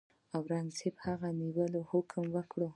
[0.35, 2.59] اورنګزېب د هغه د نیولو حکم وکړ.